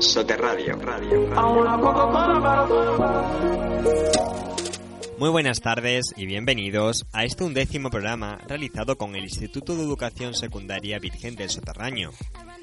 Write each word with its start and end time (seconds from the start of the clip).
Soterradio. 0.00 0.76
Radio, 0.76 1.28
Muy 5.18 5.28
buenas 5.28 5.60
tardes 5.60 6.06
y 6.16 6.24
bienvenidos 6.24 7.04
a 7.12 7.24
este 7.24 7.44
undécimo 7.44 7.90
programa 7.90 8.38
realizado 8.48 8.96
con 8.96 9.14
el 9.14 9.24
Instituto 9.24 9.76
de 9.76 9.82
Educación 9.82 10.32
Secundaria 10.32 10.98
Virgen 10.98 11.36
del 11.36 11.50
Soterraño. 11.50 12.12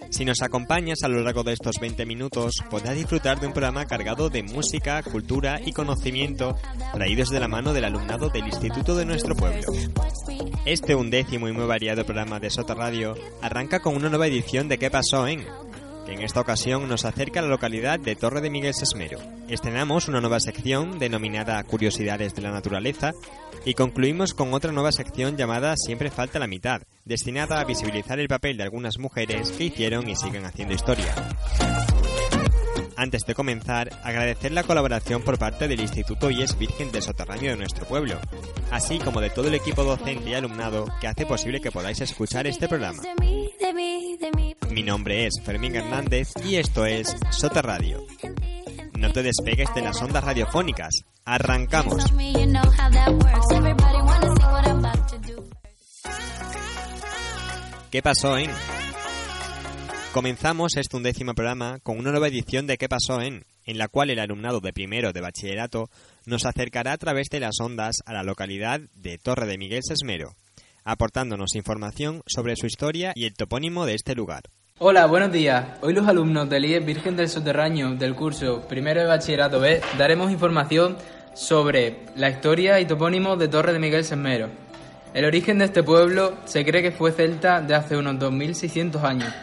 Si 0.10 0.26
nos 0.26 0.42
acompañas 0.42 1.04
a 1.04 1.10
lo 1.10 1.22
largo 1.22 1.44
de 1.44 1.54
estos 1.54 1.80
20 1.80 2.08
minutos, 2.08 2.56
podrás 2.72 2.96
disfrutar 2.96 3.40
de 3.40 3.46
un 3.46 3.54
programa 3.54 3.86
cargado 3.86 4.30
de 4.30 4.42
música, 4.42 5.04
cultura 5.04 5.62
y 5.64 5.74
conocimiento 5.74 6.58
traídos 6.94 7.30
de 7.30 7.40
la 7.40 7.48
mano 7.48 7.72
del 7.72 7.86
alumnado 7.86 8.30
del 8.30 8.48
instituto 8.48 8.96
de 8.96 9.06
nuestro 9.06 9.36
pueblo. 9.36 9.62
Este 10.66 10.96
undécimo 10.96 11.48
y 11.48 11.52
muy 11.52 11.68
variado 11.68 12.04
programa 12.04 12.40
de 12.40 12.50
Soto 12.50 12.74
Radio 12.74 13.16
arranca 13.44 13.80
con 13.80 13.96
una 13.96 14.10
nueva 14.10 14.26
edición 14.26 14.68
de 14.68 14.80
¿Qué 14.80 14.90
pasó 14.90 15.28
en? 15.28 15.46
En 16.08 16.22
esta 16.22 16.42
ocasión 16.42 16.88
nos 16.88 17.06
acerca 17.06 17.40
a 17.40 17.44
la 17.44 17.50
localidad 17.50 18.00
de 18.00 18.16
Torre 18.16 18.42
de 18.42 18.50
Miguel 18.50 18.74
Sesmero. 18.74 19.20
Estrenamos 19.48 20.08
una 20.08 20.22
nueva 20.22 20.40
sección 20.40 21.00
denominada 21.00 21.64
Curiosidades 21.64 22.34
de 22.34 22.42
la 22.42 22.52
Naturaleza 22.52 23.12
y 23.66 23.74
concluimos 23.74 24.34
con 24.34 24.54
otra 24.54 24.72
nueva 24.72 24.92
sección 24.92 25.38
llamada 25.38 25.76
Siempre 25.76 26.10
falta 26.10 26.40
la 26.40 26.48
mitad, 26.48 26.82
destinada 27.06 27.60
a 27.60 27.66
visibilizar 27.66 28.20
el 28.20 28.28
papel 28.28 28.58
de 28.58 28.64
algunas 28.64 28.98
mujeres 28.98 29.52
que 29.52 29.66
hicieron 29.66 30.10
y 30.10 30.16
siguen 30.16 30.46
haciendo 30.46 30.74
historia. 30.74 31.14
Antes 32.96 33.26
de 33.28 33.36
comenzar, 33.36 33.90
agradecer 34.04 34.52
la 34.52 34.64
colaboración 34.64 35.22
por 35.22 35.38
parte 35.38 35.68
del 35.68 35.82
Instituto 35.82 36.32
IES 36.32 36.58
Virgen 36.58 36.92
del 36.92 37.04
Soterraño 37.04 37.52
de 37.52 37.58
nuestro 37.58 37.86
pueblo, 37.86 38.20
así 38.72 38.98
como 38.98 39.22
de 39.22 39.30
todo 39.30 39.50
el 39.50 39.54
equipo 39.54 39.84
docente 39.84 40.32
y 40.32 40.34
alumnado 40.34 40.88
que 41.00 41.08
hace 41.08 41.28
posible 41.28 41.62
que 41.62 41.72
podáis 41.72 42.02
escuchar 42.02 42.48
este 42.48 42.68
programa. 42.68 43.04
Mi 44.78 44.84
nombre 44.84 45.26
es 45.26 45.42
Fermín 45.44 45.76
Hernández 45.76 46.34
y 46.46 46.58
esto 46.58 46.86
es 46.86 47.16
Sota 47.32 47.64
Radio. 47.64 48.06
No 48.96 49.12
te 49.12 49.24
despegues 49.24 49.74
de 49.74 49.82
las 49.82 50.00
ondas 50.04 50.24
radiofónicas. 50.24 51.02
¡Arrancamos! 51.26 52.06
¿Qué 57.90 58.04
pasó 58.04 58.38
en? 58.38 58.52
Comenzamos 60.14 60.78
este 60.78 60.96
undécimo 60.96 61.34
programa 61.34 61.80
con 61.82 61.98
una 61.98 62.12
nueva 62.12 62.28
edición 62.28 62.68
de 62.68 62.78
¿Qué 62.78 62.88
pasó 62.88 63.20
en? 63.20 63.46
en 63.66 63.80
la 63.80 63.88
cual 63.88 64.12
el 64.12 64.20
alumnado 64.20 64.60
de 64.60 64.74
primero 64.74 65.12
de 65.12 65.22
bachillerato 65.22 65.90
nos 66.28 66.46
acercará 66.46 66.92
a 66.92 66.98
través 67.00 67.30
de 67.32 67.40
las 67.40 67.60
ondas 67.60 67.96
a 68.06 68.14
la 68.14 68.22
localidad 68.22 68.82
de 68.94 69.18
Torre 69.18 69.48
de 69.48 69.58
Miguel 69.58 69.82
Sesmero, 69.84 70.36
aportándonos 70.84 71.56
información 71.56 72.22
sobre 72.28 72.56
su 72.56 72.68
historia 72.68 73.14
y 73.16 73.26
el 73.26 73.34
topónimo 73.34 73.88
de 73.88 73.96
este 73.96 74.14
lugar. 74.14 74.44
Hola, 74.80 75.08
buenos 75.08 75.32
días. 75.32 75.66
Hoy 75.82 75.92
los 75.92 76.08
alumnos 76.08 76.48
del 76.52 76.66
IES 76.66 76.86
Virgen 76.86 77.16
del 77.16 77.30
Soterraño 77.30 77.96
del 77.96 78.14
curso 78.14 78.62
Primero 78.62 79.02
de 79.02 79.08
Bachillerato 79.08 79.60
B 79.60 79.82
daremos 79.98 80.32
información 80.32 80.98
sobre 81.34 82.02
la 82.16 82.30
historia 82.30 82.80
y 82.80 82.86
topónimo 82.86 83.38
de 83.38 83.48
Torre 83.48 83.74
de 83.74 83.80
Miguel 83.80 84.04
Sesmero. 84.04 84.50
El 85.16 85.26
origen 85.26 85.58
de 85.58 85.66
este 85.66 85.82
pueblo 85.82 86.36
se 86.46 86.64
cree 86.64 86.84
que 86.84 86.92
fue 86.92 87.12
celta 87.12 87.60
de 87.60 87.74
hace 87.74 87.98
unos 87.98 88.20
2600 88.20 89.04
años, 89.04 89.34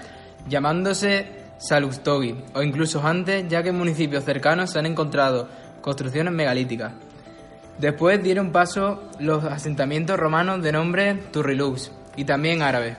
llamándose 0.48 1.26
Salustogi, 1.58 2.36
o 2.54 2.62
incluso 2.62 3.04
antes, 3.04 3.48
ya 3.48 3.64
que 3.64 3.70
en 3.70 3.78
municipios 3.78 4.22
cercanos 4.22 4.70
se 4.70 4.78
han 4.78 4.86
encontrado 4.86 5.48
construcciones 5.80 6.32
megalíticas. 6.32 6.92
Después 7.78 8.22
dieron 8.22 8.52
paso 8.52 9.02
los 9.18 9.42
asentamientos 9.42 10.16
romanos 10.16 10.62
de 10.62 10.70
nombre 10.70 11.14
Turrilux 11.32 11.90
y 12.14 12.24
también 12.24 12.62
árabes. 12.62 12.96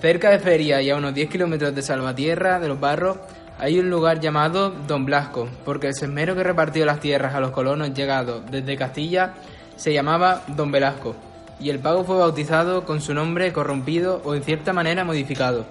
Cerca 0.00 0.30
de 0.30 0.38
Feria 0.38 0.80
y 0.80 0.90
a 0.90 0.96
unos 0.96 1.12
10 1.12 1.28
kilómetros 1.28 1.74
de 1.74 1.82
Salvatierra 1.82 2.60
de 2.60 2.68
los 2.68 2.78
Barros 2.78 3.16
hay 3.58 3.80
un 3.80 3.90
lugar 3.90 4.20
llamado 4.20 4.70
Don 4.70 5.04
Blasco, 5.04 5.48
porque 5.64 5.88
el 5.88 5.94
sesmero 5.94 6.36
que 6.36 6.44
repartió 6.44 6.86
las 6.86 7.00
tierras 7.00 7.34
a 7.34 7.40
los 7.40 7.50
colonos 7.50 7.92
llegados 7.92 8.48
desde 8.48 8.76
Castilla 8.76 9.34
se 9.74 9.92
llamaba 9.92 10.44
Don 10.46 10.70
Velasco, 10.70 11.16
y 11.58 11.70
el 11.70 11.80
pago 11.80 12.04
fue 12.04 12.16
bautizado 12.16 12.84
con 12.84 13.00
su 13.00 13.12
nombre 13.12 13.52
corrompido 13.52 14.22
o 14.24 14.36
en 14.36 14.44
cierta 14.44 14.72
manera 14.72 15.02
modificado. 15.02 15.66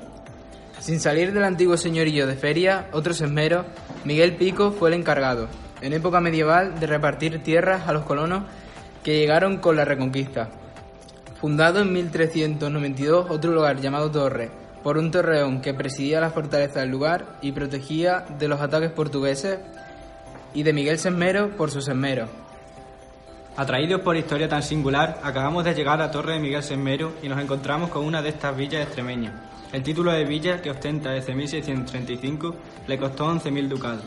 Sin 0.79 0.99
salir 0.99 1.31
del 1.31 1.45
antiguo 1.45 1.77
señorío 1.77 2.27
de 2.27 2.35
Feria, 2.35 2.88
otro 2.91 3.13
sesmero, 3.13 3.63
Miguel 4.03 4.35
Pico 4.35 4.71
fue 4.71 4.89
el 4.89 4.95
encargado, 4.95 5.47
en 5.81 5.94
época 5.94 6.19
medieval, 6.19 6.77
de 6.81 6.88
repartir 6.88 7.41
tierras 7.44 7.88
a 7.88 7.94
los 7.94 8.03
colonos 8.03 8.44
que 9.05 9.17
llegaron 9.17 9.59
con 9.59 9.77
la 9.77 9.85
Reconquista. 9.85 10.49
Fundado 11.39 11.81
en 11.81 11.93
1392 11.93 13.27
otro 13.29 13.51
lugar 13.51 13.79
llamado 13.79 14.09
Torre, 14.09 14.49
por 14.81 14.97
un 14.97 15.11
torreón 15.11 15.61
que 15.61 15.73
presidía 15.73 16.19
la 16.19 16.31
fortaleza 16.31 16.79
del 16.79 16.89
lugar 16.89 17.37
y 17.41 17.51
protegía 17.51 18.25
de 18.39 18.47
los 18.47 18.59
ataques 18.59 18.91
portugueses, 18.91 19.59
y 20.55 20.63
de 20.63 20.73
Miguel 20.73 20.97
Sesmero 20.97 21.49
por 21.55 21.69
su 21.69 21.81
sesmero. 21.81 22.27
Atraídos 23.55 24.01
por 24.01 24.17
historia 24.17 24.49
tan 24.49 24.63
singular, 24.63 25.19
acabamos 25.23 25.63
de 25.63 25.75
llegar 25.75 26.01
a 26.01 26.09
Torre 26.09 26.33
de 26.33 26.39
Miguel 26.39 26.63
Sesmero 26.63 27.13
y 27.21 27.29
nos 27.29 27.39
encontramos 27.39 27.91
con 27.91 28.03
una 28.03 28.23
de 28.23 28.29
estas 28.29 28.57
villas 28.57 28.83
extremeñas. 28.83 29.33
El 29.71 29.83
título 29.83 30.11
de 30.13 30.25
villa, 30.25 30.61
que 30.61 30.71
ostenta 30.71 31.11
desde 31.11 31.35
1635, 31.35 32.55
le 32.87 32.97
costó 32.97 33.31
11.000 33.31 33.67
ducados. 33.67 34.03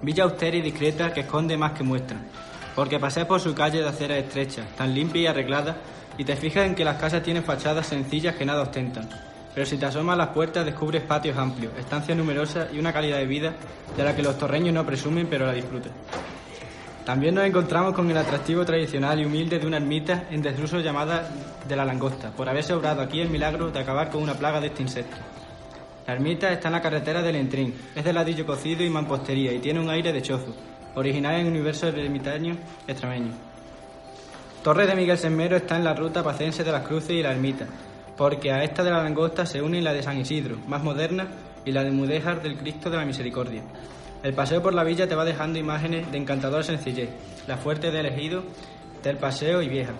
Villa 0.00 0.24
austera 0.24 0.56
y 0.56 0.62
discreta 0.62 1.12
que 1.12 1.20
esconde 1.20 1.56
más 1.56 1.72
que 1.72 1.82
muestra, 1.82 2.18
porque 2.74 2.98
pasé 2.98 3.24
por 3.24 3.40
su 3.40 3.54
calle 3.54 3.82
de 3.82 3.88
acera 3.88 4.16
estrecha, 4.16 4.62
tan 4.76 4.94
limpia 4.94 5.22
y 5.22 5.26
arreglada, 5.26 5.76
y 6.18 6.24
te 6.24 6.36
fijas 6.36 6.66
en 6.66 6.74
que 6.74 6.84
las 6.84 6.98
casas 6.98 7.22
tienen 7.22 7.44
fachadas 7.44 7.86
sencillas 7.86 8.36
que 8.36 8.44
nada 8.44 8.62
ostentan. 8.62 9.08
Pero 9.54 9.66
si 9.66 9.76
te 9.76 9.86
asomas 9.86 10.14
a 10.14 10.18
las 10.18 10.28
puertas 10.28 10.64
descubres 10.64 11.02
patios 11.02 11.36
amplios, 11.36 11.72
estancias 11.78 12.16
numerosas 12.16 12.68
y 12.72 12.78
una 12.78 12.92
calidad 12.92 13.18
de 13.18 13.26
vida 13.26 13.54
de 13.96 14.04
la 14.04 14.16
que 14.16 14.22
los 14.22 14.38
torreños 14.38 14.72
no 14.72 14.86
presumen 14.86 15.26
pero 15.28 15.46
la 15.46 15.52
disfrutan. 15.52 15.92
También 17.04 17.34
nos 17.34 17.44
encontramos 17.44 17.94
con 17.94 18.08
el 18.10 18.16
atractivo 18.16 18.64
tradicional 18.64 19.20
y 19.20 19.24
humilde 19.24 19.58
de 19.58 19.66
una 19.66 19.78
ermita 19.78 20.28
en 20.30 20.40
desuso 20.40 20.78
llamada 20.78 21.28
de 21.66 21.76
la 21.76 21.84
langosta, 21.84 22.30
por 22.30 22.48
haberse 22.48 22.72
obrado 22.72 23.02
aquí 23.02 23.20
el 23.20 23.28
milagro 23.28 23.70
de 23.70 23.80
acabar 23.80 24.08
con 24.08 24.22
una 24.22 24.34
plaga 24.34 24.60
de 24.60 24.68
este 24.68 24.82
insecto. 24.82 25.16
La 26.06 26.14
ermita 26.14 26.52
está 26.52 26.68
en 26.68 26.72
la 26.72 26.82
carretera 26.82 27.20
del 27.20 27.36
Entrín, 27.36 27.74
es 27.94 28.04
de 28.04 28.12
ladrillo 28.12 28.46
cocido 28.46 28.84
y 28.84 28.90
mampostería 28.90 29.52
y 29.52 29.58
tiene 29.58 29.80
un 29.80 29.90
aire 29.90 30.12
de 30.12 30.22
chozo, 30.22 30.54
original 30.94 31.34
en 31.34 31.46
el 31.46 31.52
universo 31.52 31.88
ermitaño 31.88 32.56
extremeño. 32.86 33.32
Torre 34.62 34.86
de 34.86 34.94
Miguel 34.94 35.18
Sesmero 35.18 35.56
está 35.56 35.76
en 35.76 35.84
la 35.84 35.94
ruta 35.94 36.22
pacense 36.22 36.62
de 36.62 36.72
las 36.72 36.86
Cruces 36.86 37.10
y 37.10 37.22
la 37.22 37.32
ermita, 37.32 37.66
porque 38.16 38.52
a 38.52 38.62
esta 38.62 38.84
de 38.84 38.90
la 38.90 39.02
langosta 39.02 39.44
se 39.44 39.60
une 39.60 39.82
la 39.82 39.92
de 39.92 40.02
San 40.02 40.18
Isidro, 40.18 40.56
más 40.68 40.82
moderna, 40.82 41.26
y 41.64 41.72
la 41.72 41.84
de 41.84 41.90
Mudéjar 41.90 42.42
del 42.42 42.56
Cristo 42.56 42.90
de 42.90 42.96
la 42.96 43.04
Misericordia. 43.04 43.62
El 44.22 44.34
paseo 44.34 44.62
por 44.62 44.74
la 44.74 44.84
villa 44.84 45.08
te 45.08 45.14
va 45.14 45.24
dejando 45.24 45.58
imágenes 45.58 46.10
de 46.10 46.18
encantadora 46.18 46.62
sencillez, 46.62 47.10
la 47.46 47.56
fuerte 47.56 47.90
del 47.90 48.06
ejido, 48.06 48.44
del 49.02 49.16
paseo 49.16 49.62
y 49.62 49.68
vieja. 49.68 49.92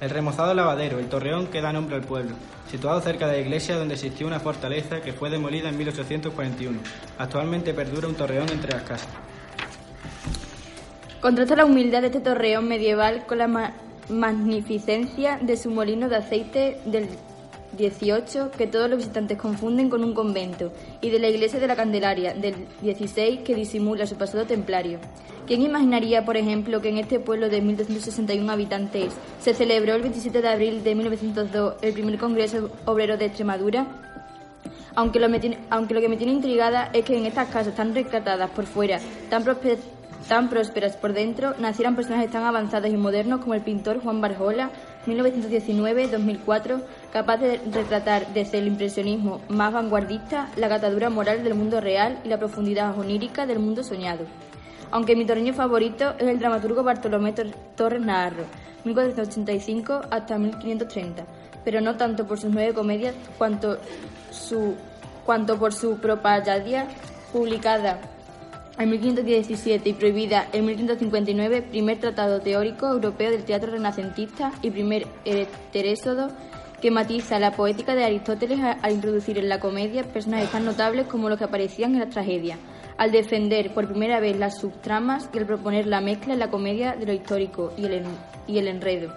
El 0.00 0.10
remozado 0.10 0.54
lavadero, 0.54 0.98
el 0.98 1.08
torreón 1.08 1.48
que 1.48 1.60
da 1.60 1.72
nombre 1.72 1.96
al 1.96 2.02
pueblo, 2.02 2.36
situado 2.70 3.00
cerca 3.00 3.26
de 3.26 3.34
la 3.34 3.40
iglesia 3.40 3.76
donde 3.76 3.94
existió 3.94 4.26
una 4.26 4.40
fortaleza 4.40 5.00
que 5.00 5.12
fue 5.12 5.28
demolida 5.28 5.68
en 5.68 5.76
1841. 5.76 6.78
Actualmente 7.18 7.74
perdura 7.74 8.08
un 8.08 8.14
torreón 8.14 8.48
entre 8.48 8.72
las 8.72 8.84
casas. 8.84 9.27
Contrasta 11.20 11.56
la 11.56 11.64
humildad 11.64 12.00
de 12.02 12.08
este 12.08 12.20
torreón 12.20 12.68
medieval 12.68 13.26
con 13.26 13.38
la 13.38 13.48
ma- 13.48 13.72
magnificencia 14.08 15.38
de 15.42 15.56
su 15.56 15.70
molino 15.70 16.08
de 16.08 16.16
aceite 16.16 16.78
del 16.84 17.08
18 17.76 18.50
que 18.56 18.66
todos 18.66 18.88
los 18.88 18.98
visitantes 18.98 19.36
confunden 19.36 19.90
con 19.90 20.02
un 20.04 20.14
convento 20.14 20.72
y 21.00 21.10
de 21.10 21.18
la 21.18 21.28
iglesia 21.28 21.60
de 21.60 21.66
la 21.66 21.76
Candelaria 21.76 22.34
del 22.34 22.54
16 22.82 23.40
que 23.40 23.54
disimula 23.54 24.06
su 24.06 24.16
pasado 24.16 24.44
templario. 24.46 24.98
¿Quién 25.46 25.62
imaginaría, 25.62 26.24
por 26.24 26.36
ejemplo, 26.36 26.80
que 26.80 26.88
en 26.90 26.98
este 26.98 27.18
pueblo 27.18 27.48
de 27.48 27.62
1.261 27.62 28.48
habitantes 28.50 29.12
se 29.40 29.54
celebró 29.54 29.94
el 29.94 30.02
27 30.02 30.40
de 30.40 30.48
abril 30.48 30.84
de 30.84 30.94
1902 30.94 31.74
el 31.82 31.92
primer 31.94 32.18
Congreso 32.18 32.70
Obrero 32.84 33.16
de 33.16 33.26
Extremadura? 33.26 33.86
Aunque 34.94 35.20
lo, 35.20 35.28
me 35.28 35.38
tiene- 35.40 35.58
que 36.00 36.08
me 36.08 36.16
tiene 36.16 36.32
intrigada 36.32 36.90
es 36.92 37.04
que 37.04 37.16
en 37.16 37.26
estas 37.26 37.48
casas 37.48 37.74
tan 37.74 37.94
recatadas 37.94 38.50
por 38.50 38.66
fuera, 38.66 38.98
tan, 39.30 39.44
prospe- 39.44 39.78
tan 40.26 40.48
prósperas 40.50 40.96
por 40.96 41.12
dentro, 41.12 41.54
nacieran 41.58 41.94
personajes 41.96 42.30
tan 42.30 42.44
avanzados 42.44 42.90
y 42.90 42.96
modernos 42.96 43.40
como 43.40 43.54
el 43.54 43.62
pintor 43.62 44.00
Juan 44.02 44.20
Barjola, 44.20 44.70
1919-2004, 45.06 46.82
capaz 47.12 47.36
de 47.38 47.60
retratar 47.72 48.26
desde 48.34 48.58
el 48.58 48.66
impresionismo 48.66 49.40
más 49.48 49.72
vanguardista 49.72 50.48
la 50.56 50.68
catadura 50.68 51.08
moral 51.10 51.44
del 51.44 51.54
mundo 51.54 51.80
real 51.80 52.18
y 52.24 52.28
la 52.28 52.38
profundidad 52.38 52.98
onírica 52.98 53.46
del 53.46 53.58
mundo 53.58 53.82
soñado. 53.82 54.24
Aunque 54.90 55.16
mi 55.16 55.24
torreño 55.26 55.52
favorito 55.54 56.14
es 56.18 56.26
el 56.26 56.38
dramaturgo 56.38 56.82
Bartolomé 56.82 57.32
Tor- 57.34 57.54
Torres 57.76 58.00
Naharro, 58.00 58.44
1485 58.84 60.00
hasta 60.10 60.38
1530, 60.38 61.24
pero 61.64 61.80
no 61.80 61.96
tanto 61.96 62.26
por 62.26 62.38
sus 62.38 62.50
nueve 62.50 62.72
comedias 62.74 63.14
cuanto, 63.36 63.78
su, 64.30 64.74
cuanto 65.26 65.58
por 65.58 65.72
su 65.74 65.98
propagadia 65.98 66.86
publicada 67.32 67.98
en 68.78 68.90
1517 68.90 69.88
y 69.88 69.92
prohibida 69.92 70.48
en 70.52 70.64
1559, 70.66 71.62
primer 71.62 71.98
tratado 71.98 72.40
teórico 72.40 72.86
europeo 72.86 73.30
del 73.30 73.44
teatro 73.44 73.72
renacentista 73.72 74.52
y 74.62 74.70
primer 74.70 75.06
heterésodo 75.24 76.28
que 76.80 76.90
matiza 76.90 77.40
la 77.40 77.52
poética 77.52 77.94
de 77.94 78.04
Aristóteles 78.04 78.60
al 78.60 78.92
introducir 78.92 79.36
en 79.38 79.48
la 79.48 79.58
comedia 79.58 80.04
personajes 80.04 80.50
tan 80.52 80.64
notables 80.64 81.06
como 81.06 81.28
los 81.28 81.38
que 81.38 81.44
aparecían 81.44 81.94
en 81.94 82.00
las 82.00 82.10
tragedias. 82.10 82.58
al 82.96 83.12
defender 83.12 83.72
por 83.74 83.86
primera 83.86 84.18
vez 84.18 84.36
las 84.36 84.58
subtramas 84.58 85.30
y 85.32 85.38
al 85.38 85.46
proponer 85.46 85.86
la 85.86 86.00
mezcla 86.00 86.32
en 86.32 86.40
la 86.40 86.50
comedia 86.50 86.96
de 86.96 87.06
lo 87.06 87.12
histórico 87.12 87.72
y 87.76 87.84
el, 87.84 88.66
enredo. 88.66 89.14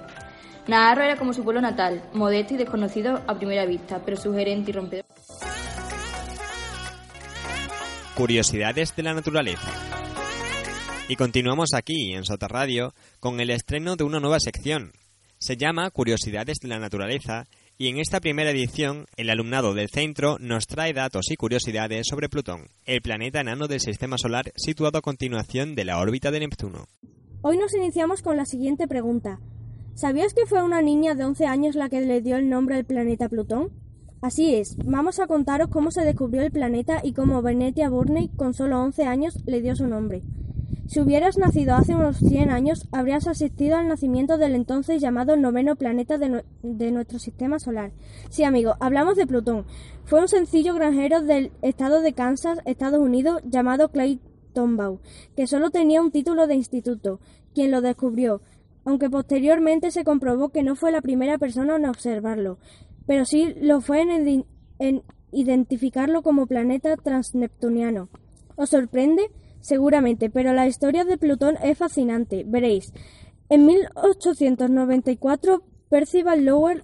Naharro 0.68 1.02
era 1.02 1.16
como 1.16 1.34
su 1.34 1.44
pueblo 1.44 1.62
natal, 1.62 2.00
modesto 2.14 2.54
y 2.54 2.58
desconocido 2.58 3.22
a 3.26 3.34
primera 3.34 3.66
vista, 3.66 4.00
pero 4.06 4.18
sugerente 4.18 4.70
y 4.70 4.74
rompedor. 4.76 5.11
Curiosidades 8.16 8.94
de 8.96 9.04
la 9.04 9.14
naturaleza. 9.14 9.72
Y 11.08 11.16
continuamos 11.16 11.70
aquí, 11.74 12.14
en 12.14 12.26
Soterradio, 12.26 12.94
con 13.22 13.40
el 13.40 13.50
estreno 13.50 13.96
de 13.96 14.04
una 14.04 14.20
nueva 14.20 14.42
sección. 14.42 14.92
Se 15.40 15.56
llama 15.56 15.90
Curiosidades 15.92 16.58
de 16.62 16.68
la 16.68 16.78
naturaleza 16.78 17.46
y 17.78 17.88
en 17.88 18.00
esta 18.00 18.20
primera 18.20 18.52
edición 18.52 19.06
el 19.16 19.30
alumnado 19.30 19.74
del 19.74 19.88
centro 19.90 20.38
nos 20.40 20.68
trae 20.68 20.92
datos 20.92 21.32
y 21.32 21.38
curiosidades 21.38 22.06
sobre 22.08 22.28
Plutón, 22.28 22.68
el 22.86 23.02
planeta 23.02 23.40
enano 23.40 23.68
del 23.68 23.80
sistema 23.80 24.18
solar 24.18 24.52
situado 24.58 24.98
a 24.98 25.02
continuación 25.02 25.74
de 25.74 25.86
la 25.86 25.98
órbita 25.98 26.32
de 26.32 26.42
Neptuno. 26.42 26.88
Hoy 27.42 27.58
nos 27.58 27.74
iniciamos 27.74 28.22
con 28.22 28.36
la 28.36 28.46
siguiente 28.46 28.90
pregunta. 28.90 29.40
¿Sabías 29.96 30.34
que 30.34 30.46
fue 30.46 30.62
una 30.64 30.82
niña 30.82 31.16
de 31.16 31.24
11 31.24 31.46
años 31.46 31.76
la 31.76 31.88
que 31.88 32.02
le 32.02 32.22
dio 32.22 32.36
el 32.36 32.50
nombre 32.50 32.76
al 32.76 32.86
planeta 32.86 33.30
Plutón? 33.30 33.72
Así 34.22 34.54
es, 34.54 34.78
vamos 34.86 35.20
a 35.20 35.26
contaros 35.26 35.70
cómo 35.70 35.90
se 35.90 36.06
descubrió 36.06 36.44
el 36.44 36.52
planeta 36.52 37.00
y 37.02 37.14
cómo 37.14 37.42
Venetia 37.42 37.90
Burney, 37.90 38.30
con 38.30 38.54
solo 38.54 38.80
11 38.80 39.06
años, 39.06 39.36
le 39.48 39.64
dio 39.64 39.76
su 39.76 39.88
nombre. 39.88 40.22
Si 40.86 41.00
hubieras 41.00 41.40
nacido 41.40 41.74
hace 41.74 41.96
unos 41.96 42.18
100 42.18 42.52
años, 42.52 42.88
habrías 42.92 43.26
asistido 43.26 43.78
al 43.78 43.88
nacimiento 43.88 44.38
del 44.38 44.54
entonces 44.54 45.02
llamado 45.02 45.38
noveno 45.38 45.76
planeta 45.76 46.20
de, 46.20 46.44
de, 46.62 46.92
nuestro 46.92 47.18
sistema 47.18 47.58
solar. 47.58 47.94
Sí, 48.30 48.44
amigo, 48.44 48.76
hablamos 48.80 49.16
de 49.16 49.26
Plutón. 49.26 49.66
Fue 50.04 50.22
un 50.22 50.28
sencillo 50.28 50.76
granjero 50.76 51.22
del 51.22 51.52
estado 51.64 52.02
de 52.02 52.14
Kansas, 52.14 52.60
Estados 52.66 53.00
Unidos, 53.00 53.42
llamado 53.44 53.90
Clay 53.90 54.20
Tombaugh, 54.54 55.00
que 55.36 55.48
solo 55.48 55.72
tenía 55.72 56.00
un 56.00 56.12
título 56.12 56.46
de 56.46 56.54
instituto, 56.54 57.20
quien 57.56 57.72
lo 57.72 57.82
descubrió, 57.82 58.44
aunque 58.86 59.10
posteriormente 59.10 59.90
se 59.90 60.04
comprobó 60.04 60.50
que 60.50 60.62
no 60.62 60.76
fue 60.76 60.92
la 60.92 61.02
primera 61.02 61.40
persona 61.40 61.76
en 61.76 61.88
observarlo 61.88 62.60
pero 63.06 63.26
sí 63.26 63.54
lo 63.60 63.82
fue 63.82 64.02
en, 64.02 65.04
identificarlo 65.32 66.22
como 66.22 66.48
planeta 66.48 66.98
transneptuniano. 66.98 68.10
¿Os 68.56 68.70
sorprende? 68.70 69.32
Seguramente, 69.62 70.30
pero 70.30 70.54
la 70.54 70.68
historia 70.68 71.06
de 71.06 71.18
Plutón 71.18 71.56
es 71.64 71.78
fascinante. 71.78 72.44
Veréis. 72.46 72.94
En 73.50 73.66
1894, 73.66 75.64
Percival 75.90 76.46
Lowell, 76.46 76.84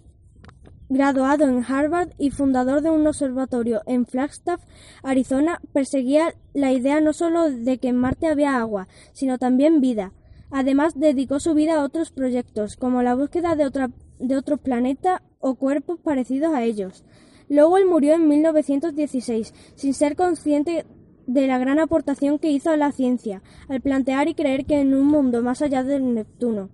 graduado 0.90 1.46
en 1.46 1.64
Harvard 1.64 2.10
y 2.18 2.32
fundador 2.32 2.82
de 2.82 2.90
un 2.90 3.06
observatorio 3.08 3.82
en 3.86 4.06
Flagstaff, 4.06 4.62
Arizona, 5.04 5.60
perseguía 5.74 6.34
la 6.54 6.72
idea 6.72 7.02
no 7.02 7.14
solo 7.14 7.50
de 7.50 7.78
que 7.78 7.90
en 7.90 7.98
Marte 7.98 8.28
había 8.28 8.58
agua, 8.58 8.88
sino 9.14 9.38
también 9.38 9.82
vida. 9.82 10.14
Además, 10.50 10.94
dedicó 10.96 11.40
su 11.40 11.54
vida 11.54 11.76
a 11.76 11.84
otros 11.84 12.12
proyectos, 12.12 12.78
como 12.78 13.02
la 13.02 13.16
búsqueda 13.16 13.56
de, 13.56 13.66
otra, 13.66 13.90
de 14.20 14.38
otros 14.38 14.60
planetas 14.62 15.22
o 15.40 15.56
cuerpos 15.56 16.00
parecidos 16.00 16.54
a 16.54 16.64
ellos. 16.64 17.04
Lowell 17.50 17.86
murió 17.86 18.16
en 18.16 18.28
1916, 18.28 19.54
sin 19.76 19.94
ser 19.94 20.16
consciente 20.16 20.86
de 21.28 21.48
la 21.48 21.58
gran 21.58 21.80
aportación 21.80 22.40
que 22.40 22.52
hizo 22.52 22.70
a 22.72 22.78
la 22.78 22.92
ciencia, 22.92 23.42
al 23.70 23.82
plantear 23.82 24.28
y 24.28 24.34
creer 24.34 24.66
que 24.66 24.80
en 24.80 24.94
un 24.94 25.08
mundo 25.08 25.42
más 25.42 25.62
allá 25.62 25.84
del 25.84 26.14
Neptuno. 26.14 26.70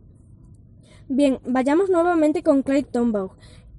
Bien, 1.10 1.40
vayamos 1.46 1.90
nuevamente 1.90 2.44
con 2.44 2.64
Craig 2.64 2.86
Tombaugh, 2.86 3.34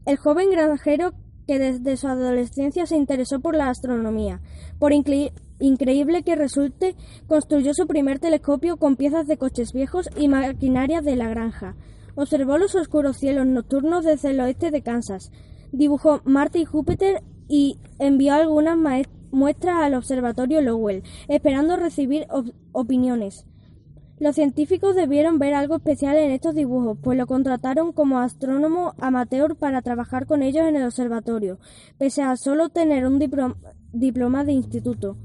el 0.07 0.17
joven 0.17 0.51
granjero 0.51 1.13
que 1.47 1.59
desde 1.59 1.97
su 1.97 2.09
adolescencia 2.09 2.87
se 2.87 2.97
interesó 2.97 3.41
por 3.41 3.55
la 3.55 3.69
astronomía. 3.69 4.41
Por 4.79 4.93
increíble 4.93 6.23
que 6.23 6.37
resulte, 6.37 6.97
construyó 7.27 7.75
su 7.75 7.87
primer 7.87 8.19
telescopio 8.19 8.77
con 8.77 8.97
piezas 8.97 9.27
de 9.27 9.37
coches 9.37 9.73
viejos 9.73 10.09
y 10.17 10.29
maquinaria 10.29 11.03
de 11.03 11.17
la 11.17 11.29
granja. 11.29 11.77
Observó 12.17 12.59
los 12.59 12.75
oscuros 12.75 13.17
cielos 13.17 13.47
nocturnos 13.47 14.05
desde 14.05 14.31
el 14.31 14.41
oeste 14.41 14.71
de 14.71 14.83
Kansas, 14.83 15.33
dibujó 15.73 16.21
Marte 16.25 16.59
y 16.61 16.65
Júpiter 16.65 17.23
y 17.49 17.79
envió 17.99 18.35
algunas 18.35 18.79
muestras 19.31 19.77
al 19.77 19.95
observatorio 19.95 20.61
Lowell, 20.61 21.03
esperando 21.29 21.77
recibir 21.77 22.27
opiniones. 22.73 23.47
Los 24.21 24.37
científicos 24.37 24.95
debieron 24.95 25.41
ver 25.41 25.55
algo 25.55 25.75
especial 25.75 26.17
en 26.17 26.31
estos 26.31 26.55
dibujos, 26.55 26.97
pues 27.03 27.19
lo 27.19 27.27
contrataron 27.27 27.93
como 27.93 28.21
astrónomo 28.21 28.95
amateur 28.99 29.57
para 29.57 29.83
trabajar 29.83 30.27
con 30.27 30.45
ellos 30.45 30.69
en 30.69 30.77
el 30.77 30.85
observatorio, 30.85 31.59
pese 31.99 32.23
a 32.23 32.37
solo 32.37 32.69
tener 32.69 33.07
un 33.07 33.19
diploma 33.19 34.45
de 34.45 34.53
instituto. 34.53 35.17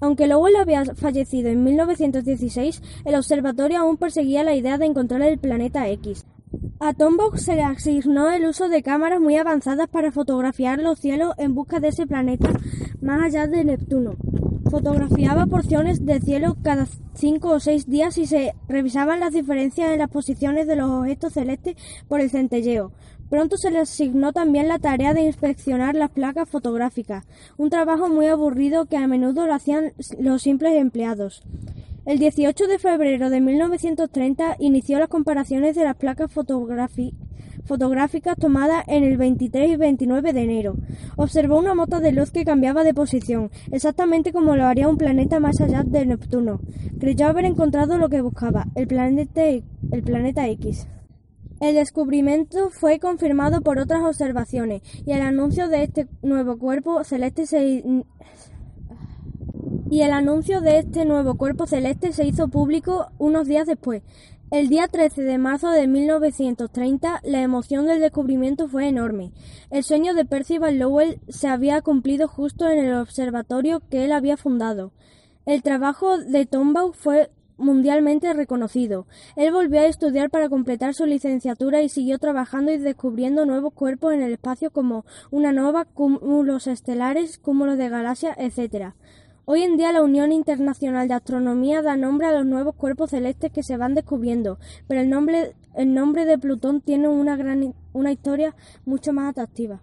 Aunque 0.00 0.26
Lowell 0.26 0.56
había 0.56 0.84
fallecido 0.94 1.50
en 1.50 1.62
1916, 1.62 2.82
el 3.04 3.14
observatorio 3.16 3.80
aún 3.80 3.98
perseguía 3.98 4.42
la 4.44 4.54
idea 4.54 4.78
de 4.78 4.86
encontrar 4.86 5.20
el 5.22 5.38
planeta 5.38 5.86
X. 5.90 6.24
A 6.80 6.94
Tombaugh 6.94 7.36
se 7.36 7.56
le 7.56 7.62
asignó 7.62 8.30
el 8.30 8.46
uso 8.46 8.68
de 8.68 8.82
cámaras 8.82 9.20
muy 9.20 9.36
avanzadas 9.36 9.88
para 9.88 10.12
fotografiar 10.12 10.78
los 10.78 11.00
cielos 11.00 11.34
en 11.36 11.54
busca 11.54 11.80
de 11.80 11.88
ese 11.88 12.06
planeta 12.06 12.50
más 13.00 13.22
allá 13.22 13.46
de 13.46 13.64
Neptuno. 13.64 14.16
Fotografiaba 14.70 15.46
porciones 15.46 16.04
de 16.04 16.20
cielo 16.20 16.56
cada 16.62 16.86
cinco 17.14 17.50
o 17.50 17.60
seis 17.60 17.86
días 17.88 18.16
y 18.18 18.26
se 18.26 18.54
revisaban 18.68 19.18
las 19.18 19.32
diferencias 19.32 19.90
en 19.90 19.98
las 19.98 20.10
posiciones 20.10 20.66
de 20.66 20.76
los 20.76 20.90
objetos 20.90 21.32
celestes 21.32 21.76
por 22.06 22.20
el 22.20 22.30
centelleo. 22.30 22.92
Pronto 23.28 23.56
se 23.56 23.70
le 23.70 23.80
asignó 23.80 24.32
también 24.32 24.68
la 24.68 24.78
tarea 24.78 25.14
de 25.14 25.22
inspeccionar 25.22 25.94
las 25.94 26.10
placas 26.10 26.48
fotográficas, 26.48 27.26
un 27.56 27.70
trabajo 27.70 28.08
muy 28.08 28.26
aburrido 28.26 28.86
que 28.86 28.96
a 28.96 29.06
menudo 29.06 29.46
lo 29.46 29.54
hacían 29.54 29.92
los 30.18 30.42
simples 30.42 30.74
empleados. 30.74 31.42
El 32.04 32.18
18 32.18 32.66
de 32.66 32.78
febrero 32.78 33.28
de 33.28 33.40
1930 33.40 34.56
inició 34.60 34.98
las 34.98 35.08
comparaciones 35.08 35.76
de 35.76 35.84
las 35.84 35.96
placas 35.96 36.32
fotográficas 36.32 38.36
tomadas 38.38 38.84
en 38.86 39.04
el 39.04 39.18
23 39.18 39.72
y 39.72 39.76
29 39.76 40.32
de 40.32 40.42
enero. 40.42 40.74
Observó 41.16 41.58
una 41.58 41.74
mota 41.74 42.00
de 42.00 42.12
luz 42.12 42.30
que 42.30 42.44
cambiaba 42.44 42.82
de 42.82 42.94
posición, 42.94 43.50
exactamente 43.72 44.32
como 44.32 44.56
lo 44.56 44.64
haría 44.64 44.88
un 44.88 44.96
planeta 44.96 45.38
más 45.38 45.60
allá 45.60 45.82
de 45.84 46.06
Neptuno. 46.06 46.60
Creyó 46.98 47.26
haber 47.26 47.44
encontrado 47.44 47.98
lo 47.98 48.08
que 48.08 48.22
buscaba, 48.22 48.66
el 48.74 48.86
planeta, 48.86 49.42
el 49.46 50.02
planeta 50.02 50.48
X. 50.48 50.86
El 51.60 51.74
descubrimiento 51.74 52.70
fue 52.70 53.00
confirmado 53.00 53.62
por 53.62 53.80
otras 53.80 54.04
observaciones 54.04 54.80
y 55.04 55.10
el 55.10 55.22
anuncio 55.22 55.68
de 55.68 55.82
este 55.82 56.06
nuevo 56.22 56.56
cuerpo 56.56 57.02
celeste 57.02 57.46
se 57.46 58.04
y 59.90 60.02
el 60.02 60.12
anuncio 60.12 60.60
de 60.60 60.78
este 60.78 61.04
nuevo 61.04 61.36
cuerpo 61.36 61.66
celeste 61.66 62.12
se 62.12 62.26
hizo 62.26 62.48
público 62.48 63.08
unos 63.18 63.46
días 63.46 63.66
después. 63.66 64.02
El 64.50 64.68
día 64.68 64.88
13 64.88 65.22
de 65.22 65.38
marzo 65.38 65.70
de 65.70 65.86
1930, 65.86 67.20
la 67.22 67.42
emoción 67.42 67.86
del 67.86 68.00
descubrimiento 68.00 68.68
fue 68.68 68.88
enorme. 68.88 69.32
El 69.70 69.84
sueño 69.84 70.14
de 70.14 70.24
Percival 70.24 70.78
Lowell 70.78 71.20
se 71.28 71.48
había 71.48 71.82
cumplido 71.82 72.28
justo 72.28 72.68
en 72.68 72.78
el 72.78 72.94
observatorio 72.94 73.82
que 73.90 74.04
él 74.04 74.12
había 74.12 74.36
fundado. 74.36 74.92
El 75.44 75.62
trabajo 75.62 76.18
de 76.18 76.46
Tombaugh 76.46 76.92
fue 76.92 77.30
mundialmente 77.58 78.32
reconocido. 78.32 79.06
Él 79.36 79.52
volvió 79.52 79.80
a 79.80 79.86
estudiar 79.86 80.30
para 80.30 80.48
completar 80.48 80.94
su 80.94 81.04
licenciatura 81.04 81.82
y 81.82 81.88
siguió 81.88 82.18
trabajando 82.18 82.72
y 82.72 82.78
descubriendo 82.78 83.44
nuevos 83.44 83.74
cuerpos 83.74 84.14
en 84.14 84.22
el 84.22 84.32
espacio 84.32 84.70
como 84.70 85.04
una 85.30 85.52
nova, 85.52 85.84
cúmulos 85.84 86.66
estelares, 86.66 87.38
cúmulos 87.38 87.76
de 87.76 87.88
galaxias, 87.88 88.36
etc. 88.38 88.94
Hoy 89.50 89.62
en 89.62 89.78
día 89.78 89.92
la 89.92 90.02
Unión 90.02 90.30
Internacional 90.30 91.08
de 91.08 91.14
Astronomía 91.14 91.80
da 91.80 91.96
nombre 91.96 92.26
a 92.26 92.32
los 92.32 92.44
nuevos 92.44 92.74
cuerpos 92.74 93.12
celestes 93.12 93.50
que 93.50 93.62
se 93.62 93.78
van 93.78 93.94
descubriendo, 93.94 94.58
pero 94.86 95.00
el 95.00 95.08
nombre, 95.08 95.54
el 95.74 95.94
nombre 95.94 96.26
de 96.26 96.36
Plutón 96.36 96.82
tiene 96.82 97.08
una, 97.08 97.34
gran, 97.34 97.74
una 97.94 98.12
historia 98.12 98.54
mucho 98.84 99.14
más 99.14 99.30
atractiva. 99.30 99.80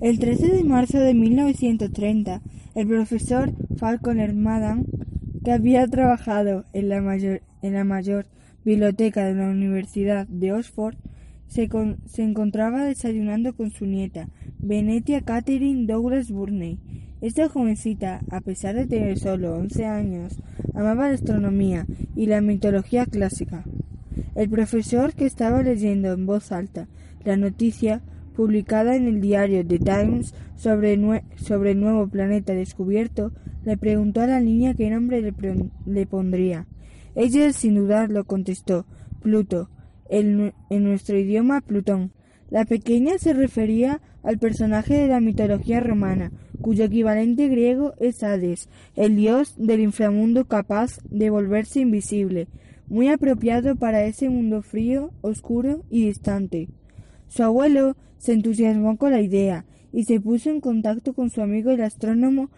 El 0.00 0.20
13 0.20 0.50
de 0.50 0.62
marzo 0.62 1.00
de 1.00 1.14
1930, 1.14 2.42
el 2.76 2.86
profesor 2.86 3.50
Falconer 3.76 4.34
Madan, 4.34 4.86
que 5.42 5.50
había 5.50 5.84
trabajado 5.88 6.64
en 6.72 6.88
la 6.88 7.00
mayor, 7.00 7.42
en 7.62 7.72
la 7.72 7.82
mayor 7.82 8.26
biblioteca 8.64 9.24
de 9.24 9.34
la 9.34 9.48
Universidad 9.48 10.28
de 10.28 10.52
Oxford, 10.52 10.94
se, 11.48 11.68
se 12.04 12.22
encontraba 12.22 12.84
desayunando 12.84 13.52
con 13.56 13.72
su 13.72 13.84
nieta, 13.84 14.28
Venetia 14.60 15.22
Catherine 15.22 15.86
Douglas 15.88 16.30
Burney, 16.30 16.78
esta 17.20 17.48
jovencita, 17.48 18.20
a 18.30 18.40
pesar 18.40 18.74
de 18.74 18.86
tener 18.86 19.18
solo 19.18 19.54
once 19.56 19.86
años, 19.86 20.38
amaba 20.74 21.08
la 21.08 21.14
astronomía 21.14 21.86
y 22.14 22.26
la 22.26 22.40
mitología 22.40 23.06
clásica. 23.06 23.64
El 24.34 24.50
profesor, 24.50 25.14
que 25.14 25.24
estaba 25.24 25.62
leyendo 25.62 26.12
en 26.12 26.26
voz 26.26 26.52
alta 26.52 26.88
la 27.24 27.36
noticia 27.36 28.02
publicada 28.34 28.96
en 28.96 29.06
el 29.08 29.20
diario 29.20 29.66
The 29.66 29.78
Times 29.78 30.34
sobre, 30.56 30.92
el 30.92 31.80
nuevo 31.80 32.06
planeta 32.08 32.52
descubierto, 32.52 33.32
le 33.64 33.78
preguntó 33.78 34.20
a 34.20 34.26
la 34.26 34.40
niña 34.40 34.74
qué 34.74 34.90
nombre 34.90 35.22
le, 35.22 35.32
le 35.86 36.06
pondría. 36.06 36.66
Ella 37.14 37.52
sin 37.52 37.74
dudarlo 37.74 38.24
contestó 38.24 38.86
Pluto, 39.22 39.70
en 40.08 40.52
nuestro 40.70 41.18
idioma 41.18 41.62
Plutón. 41.62 42.12
La 42.50 42.64
pequeña 42.64 43.18
se 43.18 43.32
refería 43.32 44.00
al 44.22 44.38
personaje 44.38 44.94
de 44.94 45.08
la 45.08 45.20
mitología 45.20 45.80
romana, 45.80 46.30
cuyo 46.60 46.84
equivalente 46.84 47.48
griego 47.48 47.94
es 47.98 48.22
Hades, 48.22 48.68
el 48.94 49.16
dios 49.16 49.54
del 49.56 49.80
inframundo 49.80 50.44
capaz 50.46 50.98
de 51.10 51.30
volverse 51.30 51.80
invisible, 51.80 52.46
muy 52.88 53.08
apropiado 53.08 53.74
para 53.74 54.04
ese 54.04 54.28
mundo 54.28 54.62
frío, 54.62 55.10
oscuro 55.22 55.84
y 55.90 56.06
distante. 56.06 56.68
Su 57.26 57.42
abuelo 57.42 57.96
se 58.18 58.32
entusiasmó 58.32 58.96
con 58.96 59.10
la 59.10 59.20
idea 59.20 59.64
y 59.92 60.04
se 60.04 60.20
puso 60.20 60.50
en 60.50 60.60
contacto 60.60 61.14
con 61.14 61.30
su 61.30 61.42
amigo 61.42 61.70
el 61.70 61.82
astrónomo 61.82 62.50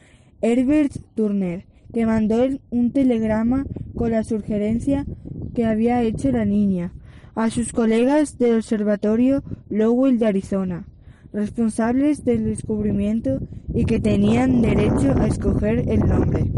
Herbert 0.42 0.92
Turner, 1.14 1.64
que 1.94 2.04
mandó 2.04 2.46
un 2.70 2.92
telegrama 2.92 3.64
con 3.94 4.10
la 4.10 4.22
sugerencia 4.22 5.06
que 5.54 5.64
había 5.64 6.02
hecho 6.02 6.30
la 6.30 6.44
niña 6.44 6.92
a 7.38 7.50
sus 7.50 7.72
colegas 7.72 8.36
del 8.36 8.56
Observatorio 8.56 9.44
Lowell 9.70 10.18
de 10.18 10.26
Arizona, 10.26 10.88
responsables 11.32 12.24
del 12.24 12.44
descubrimiento 12.44 13.38
y 13.72 13.84
que 13.84 14.00
tenían 14.00 14.60
derecho 14.60 15.14
a 15.16 15.28
escoger 15.28 15.88
el 15.88 16.00
nombre. 16.00 16.50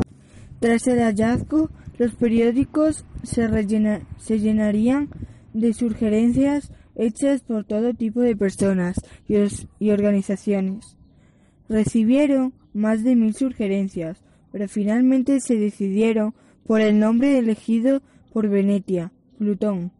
Tras 0.59 0.87
el 0.87 1.01
hallazgo, 1.01 1.69
los 1.99 2.15
periódicos 2.15 3.05
se, 3.25 3.47
se 4.17 4.39
llenarían 4.39 5.11
de 5.53 5.75
sugerencias 5.75 6.73
hechas 6.95 7.43
por 7.43 7.65
todo 7.65 7.93
tipo 7.93 8.23
de 8.23 8.35
personas 8.35 8.97
y, 9.29 9.91
organizaciones. 9.91 10.97
Recibieron 11.69 12.55
más 12.73 13.05
de 13.05 13.17
mil 13.17 13.35
sugerencias, 13.35 14.23
pero 14.51 14.67
finalmente 14.67 15.41
se 15.41 15.57
decidieron 15.57 16.33
por 16.67 16.81
el 16.81 16.99
nombre 16.99 17.37
elegido 17.37 18.01
por 18.33 18.49
Venetia, 18.49 19.13
Plutón. 19.37 20.00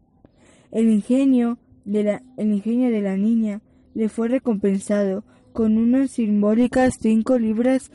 El 0.71 0.89
ingenio 0.89 1.57
de 1.85 2.03
la, 2.03 3.17
niña 3.17 3.61
le 3.93 4.09
fue 4.09 4.29
recompensado 4.29 5.23
con 5.51 5.77
unas 5.77 6.11
simbólicas 6.11 6.97
cinco 6.99 7.37
libras 7.37 7.91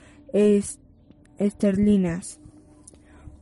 esterlinas. 1.38 2.40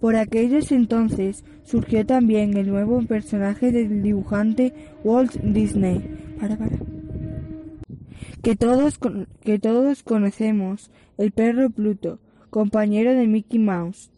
Por 0.00 0.17
aquellos 0.17 0.71
entonces 0.71 1.45
surgió 1.64 2.05
también 2.07 2.57
el 2.57 2.69
nuevo 2.69 3.03
personaje 3.03 3.73
del 3.73 4.03
dibujante 4.03 4.73
Walt 5.03 5.33
Disney, 5.43 6.03
Que, 8.43 8.55
todos, 8.55 8.99
que 9.41 9.59
todos 9.59 10.03
conocemos, 10.03 10.91
el 11.17 11.33
perro 11.33 11.71
Pluto, 11.71 12.21
compañero 12.50 13.14
de 13.14 13.26
Mickey 13.26 13.59
Mouse. 13.59 14.11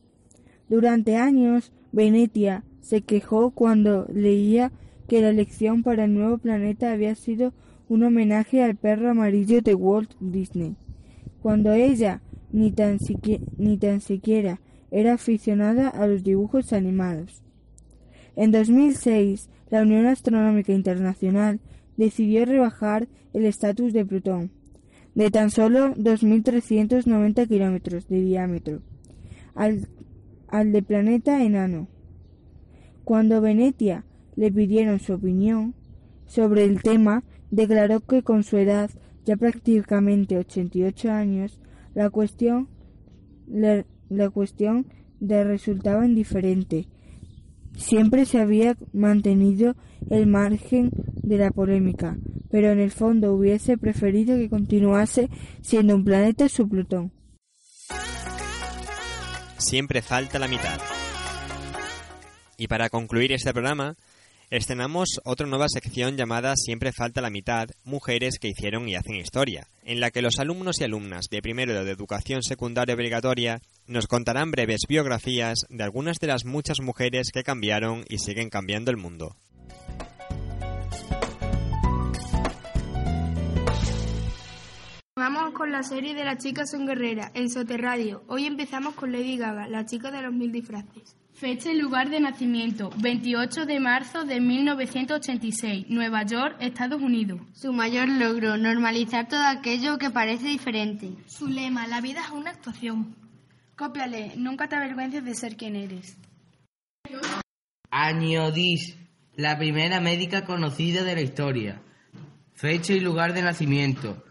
Durante 0.69 1.17
años, 1.17 1.73
Venetia 1.93 2.65
se 2.81 3.03
quejó 3.03 3.53
cuando 3.53 4.07
leía 4.13 4.73
que 5.09 5.21
la 5.21 5.31
elección 5.31 5.83
para 5.83 6.05
el 6.05 6.15
nuevo 6.15 6.39
planeta 6.39 6.93
había 6.93 7.15
sido 7.15 7.53
un 7.89 8.03
homenaje 8.03 8.63
al 8.63 8.77
perro 8.77 9.11
amarillo 9.11 9.63
de 9.63 9.75
Walt 9.75 10.11
Disney, 10.21 10.77
cuando 11.41 11.73
ella 11.73 12.23
ni 12.53 12.73
tan, 12.73 12.99
ni 13.59 13.77
tan 13.79 14.01
siquiera 14.01 14.61
era 14.91 15.15
aficionada 15.15 15.89
a 15.89 16.07
los 16.07 16.25
dibujos 16.25 16.73
animados. 16.73 17.43
En 18.35 18.51
2006, 18.51 19.49
la 19.71 19.83
Unión 19.83 20.07
Astronómica 20.07 20.73
Internacional 20.73 21.61
decidió 21.97 22.45
rebajar 22.45 23.09
el 23.33 23.47
estatus 23.47 23.93
de 23.93 24.05
Plutón, 24.05 24.51
de 25.15 25.31
tan 25.31 25.51
solo 25.51 25.95
2.390 25.95 27.49
kilómetros 27.49 28.09
de 28.09 28.21
diámetro, 28.21 28.83
al, 29.55 29.89
al 30.49 30.73
de 30.73 30.83
planeta 30.83 31.43
enano. 31.43 31.89
Cuando 33.05 33.41
Venetia 33.41 34.05
le 34.37 34.53
pidieron 34.53 35.01
su 35.01 35.15
opinión 35.15 35.75
sobre 36.27 36.65
el 36.65 36.83
tema, 36.83 37.25
declaró 37.51 38.01
que 38.01 38.23
con 38.23 38.45
su 38.45 38.57
edad, 38.59 38.91
ya 39.25 39.37
prácticamente 39.37 40.37
88 40.39 41.11
años, 41.11 41.61
la 41.95 42.11
cuestión 42.11 42.69
la 43.49 44.31
cuestión 44.31 44.87
le 45.21 45.45
resultaba 45.45 46.07
indiferente. 46.07 46.89
Siempre 47.77 48.25
se 48.25 48.41
había 48.41 48.77
mantenido 48.93 49.77
el 50.11 50.27
margen 50.27 50.91
de 51.23 51.37
la 51.37 51.51
polémica, 51.51 52.17
pero 52.51 52.71
en 52.71 52.81
el 52.81 52.91
fondo 52.91 53.35
hubiese 53.35 53.77
preferido 53.77 54.37
que 54.37 54.49
continuase 54.49 55.29
siendo 55.61 55.95
un 55.95 56.05
planeta 56.05 56.49
su 56.49 56.69
Plutón. 56.69 57.13
Siempre 59.59 60.01
falta 60.01 60.39
la 60.39 60.49
mitad. 60.49 60.79
Y 62.57 62.69
para 62.69 62.89
concluir 62.89 63.33
este 63.33 63.53
programa, 63.53 63.97
Estrenamos 64.49 65.21
otra 65.25 65.49
nueva 65.49 65.67
sección 65.69 66.17
llamada 66.17 66.55
Siempre 66.55 66.93
falta 66.93 67.21
la 67.21 67.31
mitad, 67.31 67.69
mujeres 67.83 68.39
que 68.41 68.47
hicieron 68.47 68.89
y 68.89 68.95
hacen 68.95 69.17
historia, 69.17 69.67
en 69.83 69.99
la 69.99 70.13
que 70.13 70.23
los 70.23 70.39
alumnos 70.39 70.81
y 70.81 70.85
alumnas 70.85 71.27
de 71.29 71.43
primero 71.43 71.85
de 71.85 71.91
educación 71.91 72.45
secundaria 72.45 72.95
obligatoria 72.95 73.61
nos 73.89 74.07
contarán 74.07 74.53
breves 74.53 74.83
biografías 74.89 75.67
de 75.69 75.83
algunas 75.83 76.19
de 76.19 76.29
las 76.29 76.45
muchas 76.45 76.79
mujeres 76.81 77.33
que 77.33 77.43
cambiaron 77.43 78.05
y 78.09 78.19
siguen 78.19 78.49
cambiando 78.49 78.93
el 78.93 78.99
mundo. 78.99 79.35
Vamos 85.17 85.55
con 85.55 85.73
la 85.73 85.83
serie 85.83 86.15
de 86.15 86.25
las 86.25 86.39
chicas 86.39 86.71
son 86.71 86.87
guerreras 86.87 87.33
en 87.35 87.51
Soterradio. 87.51 88.23
Hoy 88.29 88.47
empezamos 88.47 88.95
con 88.95 89.11
Lady 89.11 89.39
Gaga, 89.39 89.67
la 89.67 89.87
chica 89.87 90.13
de 90.13 90.23
los 90.23 90.33
mil 90.33 90.53
disfraces. 90.53 91.17
Fecha 91.37 91.71
y 91.71 91.77
lugar 91.77 92.09
de 92.09 92.19
nacimiento, 92.19 92.89
28 92.97 93.67
de 93.67 93.79
marzo 93.79 94.25
de 94.25 94.41
1986, 94.41 95.85
Nueva 95.91 96.23
York, 96.23 96.57
Estados 96.61 97.03
Unidos. 97.03 97.43
Su 97.53 97.75
mayor 97.75 98.09
logro, 98.09 98.57
normalizar 98.57 99.29
todo 99.29 99.45
aquello 99.45 99.99
que 99.99 100.09
parece 100.09 100.49
diferente. 100.49 101.11
Su 101.27 101.47
lema, 101.47 101.87
la 101.89 102.01
vida 102.01 102.23
es 102.23 102.31
una 102.31 102.53
actuación. 102.53 103.15
Cópiale, 103.77 104.33
nunca 104.39 104.67
te 104.67 104.77
avergüences 104.77 105.27
de 105.27 105.35
ser 105.35 105.57
quien 105.59 105.77
eres. 105.77 106.17
Año 107.91 108.51
la 109.35 109.59
primera 109.59 110.01
médica 110.01 110.47
conocida 110.47 111.05
de 111.05 111.17
la 111.17 111.21
historia. 111.21 111.83
Fecha 112.55 112.95
y 112.95 113.01
lugar 113.01 113.35
de 113.35 113.43
nacimiento, 113.43 114.25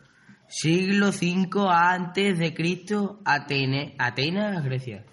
siglo 0.48 1.10
V 1.10 1.70
antes 1.72 2.40
de 2.40 2.56
Cristo, 2.56 3.22
Atenas, 3.26 4.64
Grecia. 4.64 5.06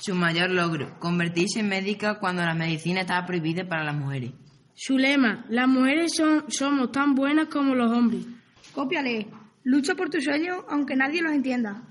Su 0.00 0.14
mayor 0.14 0.50
logro, 0.50 0.98
convertirse 0.98 1.60
en 1.60 1.68
médica 1.68 2.18
cuando 2.18 2.42
la 2.42 2.54
medicina 2.54 3.02
estaba 3.02 3.26
prohibida 3.26 3.68
para 3.68 3.84
las 3.84 3.94
mujeres. 3.94 4.32
Su 4.74 4.96
lema, 4.96 5.44
las 5.50 5.68
mujeres 5.68 6.12
son, 6.16 6.44
somos 6.48 6.90
tan 6.90 7.14
buenas 7.14 7.48
como 7.48 7.74
los 7.74 7.92
hombres. 7.92 8.24
Cópiale, 8.72 9.26
lucha 9.62 9.94
por 9.94 10.08
tus 10.08 10.24
sueños 10.24 10.64
aunque 10.70 10.96
nadie 10.96 11.20
los 11.20 11.32
entienda. 11.32 11.82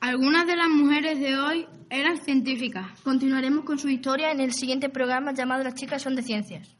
Algunas 0.00 0.44
de 0.46 0.56
las 0.56 0.68
mujeres 0.68 1.20
de 1.20 1.38
hoy 1.38 1.66
eran 1.88 2.16
científicas. 2.16 2.98
Continuaremos 3.02 3.64
con 3.64 3.78
su 3.78 3.88
historia 3.88 4.32
en 4.32 4.40
el 4.40 4.52
siguiente 4.52 4.88
programa 4.88 5.32
llamado 5.32 5.62
Las 5.62 5.74
chicas 5.74 6.02
son 6.02 6.16
de 6.16 6.22
ciencias. 6.22 6.74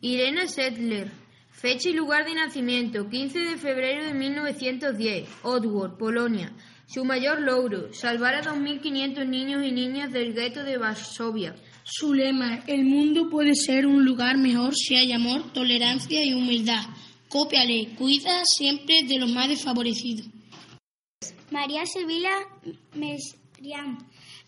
Irene 0.00 0.46
Settler, 0.46 1.10
fecha 1.50 1.88
y 1.88 1.94
lugar 1.94 2.24
de 2.24 2.34
nacimiento, 2.34 3.08
15 3.08 3.38
de 3.38 3.56
febrero 3.56 4.04
de 4.04 4.14
1910, 4.14 5.28
Odword, 5.42 5.96
Polonia. 5.96 6.52
Su 6.86 7.04
mayor 7.04 7.40
logro, 7.40 7.92
salvar 7.92 8.34
a 8.36 8.42
2.500 8.42 9.26
niños 9.26 9.64
y 9.64 9.72
niñas 9.72 10.12
del 10.12 10.34
gueto 10.34 10.62
de 10.62 10.78
Varsovia. 10.78 11.56
Su 11.82 12.14
lema, 12.14 12.62
el 12.66 12.84
mundo 12.84 13.28
puede 13.28 13.54
ser 13.54 13.86
un 13.86 14.04
lugar 14.04 14.38
mejor 14.38 14.74
si 14.74 14.94
hay 14.94 15.12
amor, 15.12 15.52
tolerancia 15.52 16.24
y 16.24 16.32
humildad. 16.32 16.84
Cópiale, 17.28 17.88
cuida 17.98 18.44
siempre 18.44 19.02
de 19.02 19.18
los 19.18 19.30
más 19.32 19.48
desfavorecidos. 19.48 20.26
María 21.50 21.84
Sevilla 21.86 22.30
Mesrián, 22.94 23.98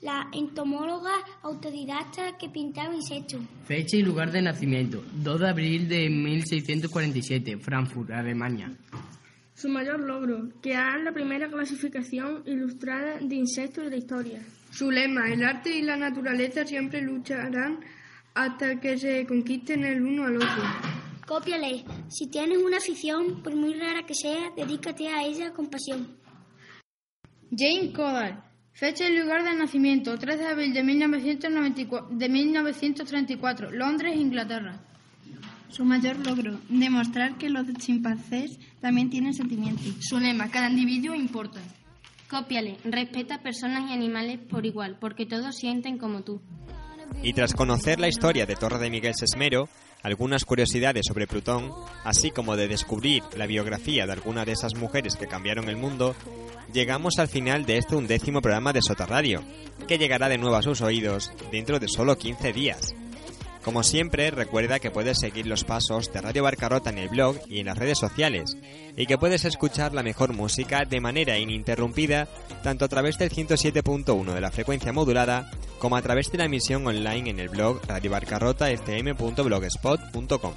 la 0.00 0.28
entomóloga 0.32 1.12
autodidacta 1.42 2.36
que 2.38 2.48
pintaba 2.48 2.94
insectos. 2.94 3.40
Fecha 3.66 3.96
y 3.96 4.02
lugar 4.02 4.30
de 4.30 4.42
nacimiento, 4.42 5.04
2 5.12 5.40
de 5.40 5.48
abril 5.48 5.88
de 5.88 6.08
1647, 6.08 7.58
Frankfurt, 7.58 8.10
Alemania. 8.10 8.72
Su 9.58 9.68
mayor 9.68 9.98
logro, 9.98 10.50
crear 10.62 11.00
la 11.00 11.10
primera 11.10 11.48
clasificación 11.48 12.44
ilustrada 12.46 13.18
de 13.18 13.34
insectos 13.34 13.82
de 13.82 13.90
la 13.90 13.96
historia. 13.96 14.40
Su 14.70 14.88
lema, 14.88 15.28
el 15.32 15.42
arte 15.42 15.76
y 15.76 15.82
la 15.82 15.96
naturaleza 15.96 16.64
siempre 16.64 17.02
lucharán 17.02 17.80
hasta 18.34 18.78
que 18.78 18.96
se 18.96 19.26
conquisten 19.26 19.82
el 19.82 20.00
uno 20.00 20.26
al 20.26 20.36
otro. 20.36 20.62
Cópiale. 21.26 21.84
Si 22.08 22.30
tienes 22.30 22.58
una 22.58 22.76
afición, 22.76 23.42
por 23.42 23.56
muy 23.56 23.74
rara 23.74 24.06
que 24.06 24.14
sea, 24.14 24.52
dedícate 24.56 25.08
a 25.08 25.24
ella 25.24 25.52
con 25.52 25.68
pasión. 25.68 26.06
Jane 27.50 27.90
Goddard. 27.92 28.44
Fecha 28.74 29.08
y 29.08 29.18
lugar 29.18 29.42
de 29.42 29.56
nacimiento, 29.56 30.16
3 30.16 30.38
de 30.38 30.46
abril 30.46 30.72
de, 30.72 30.84
1994, 30.84 32.16
de 32.16 32.28
1934, 32.28 33.72
Londres, 33.72 34.14
Inglaterra. 34.14 34.87
Su 35.68 35.84
mayor 35.84 36.16
logro, 36.26 36.58
demostrar 36.68 37.36
que 37.36 37.50
los 37.50 37.66
chimpancés 37.74 38.58
también 38.80 39.10
tienen 39.10 39.34
sentimientos. 39.34 39.94
Su 40.00 40.18
lema, 40.18 40.50
cada 40.50 40.70
individuo 40.70 41.14
importa. 41.14 41.60
Cópiale, 42.28 42.76
respeta 42.84 43.36
a 43.36 43.42
personas 43.42 43.90
y 43.90 43.94
animales 43.94 44.38
por 44.38 44.66
igual, 44.66 44.96
porque 45.00 45.26
todos 45.26 45.56
sienten 45.56 45.98
como 45.98 46.22
tú. 46.22 46.40
Y 47.22 47.32
tras 47.32 47.54
conocer 47.54 47.98
la 47.98 48.08
historia 48.08 48.46
de 48.46 48.54
Torre 48.54 48.78
de 48.78 48.90
Miguel 48.90 49.14
Sesmero, 49.14 49.68
algunas 50.02 50.44
curiosidades 50.44 51.06
sobre 51.06 51.26
Plutón, 51.26 51.70
así 52.04 52.30
como 52.30 52.56
de 52.56 52.68
descubrir 52.68 53.22
la 53.36 53.46
biografía 53.46 54.06
de 54.06 54.12
algunas 54.12 54.46
de 54.46 54.52
esas 54.52 54.74
mujeres 54.76 55.16
que 55.16 55.26
cambiaron 55.26 55.68
el 55.68 55.76
mundo, 55.76 56.14
llegamos 56.72 57.18
al 57.18 57.28
final 57.28 57.64
de 57.66 57.78
este 57.78 57.96
undécimo 57.96 58.40
programa 58.40 58.72
de 58.72 58.82
Sotarradio, 58.82 59.42
que 59.86 59.98
llegará 59.98 60.28
de 60.28 60.38
nuevo 60.38 60.56
a 60.56 60.62
sus 60.62 60.80
oídos 60.82 61.32
dentro 61.50 61.78
de 61.78 61.88
solo 61.88 62.16
15 62.16 62.52
días. 62.52 62.94
Como 63.64 63.82
siempre, 63.82 64.30
recuerda 64.30 64.78
que 64.78 64.90
puedes 64.90 65.18
seguir 65.18 65.46
los 65.46 65.64
pasos 65.64 66.12
de 66.12 66.20
Radio 66.20 66.42
Barcarota 66.42 66.90
en 66.90 66.98
el 66.98 67.08
blog 67.08 67.36
y 67.48 67.60
en 67.60 67.66
las 67.66 67.78
redes 67.78 67.98
sociales, 67.98 68.56
y 68.96 69.06
que 69.06 69.18
puedes 69.18 69.44
escuchar 69.44 69.94
la 69.94 70.02
mejor 70.02 70.32
música 70.32 70.84
de 70.84 71.00
manera 71.00 71.38
ininterrumpida 71.38 72.26
tanto 72.62 72.84
a 72.84 72.88
través 72.88 73.18
del 73.18 73.30
107.1 73.30 74.32
de 74.32 74.40
la 74.40 74.50
frecuencia 74.50 74.92
modulada 74.92 75.50
como 75.78 75.96
a 75.96 76.02
través 76.02 76.32
de 76.32 76.38
la 76.38 76.44
emisión 76.44 76.86
online 76.86 77.30
en 77.30 77.40
el 77.40 77.48
blog 77.48 77.80
radiobarcarotafm.blogspot.com. 77.86 80.52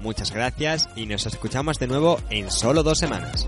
Muchas 0.00 0.30
gracias 0.30 0.88
y 0.94 1.06
nos 1.06 1.26
escuchamos 1.26 1.78
de 1.78 1.86
nuevo 1.86 2.20
en 2.30 2.50
solo 2.50 2.82
dos 2.82 2.98
semanas. 2.98 3.46